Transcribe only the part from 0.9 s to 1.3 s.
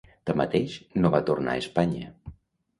no va